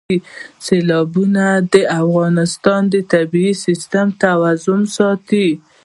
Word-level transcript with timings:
سیلابونه 0.65 1.45
د 1.73 1.75
افغانستان 2.01 2.81
د 2.93 2.95
طبعي 3.11 3.51
سیسټم 3.65 4.07
توازن 4.23 4.81
ساتي. 4.97 5.47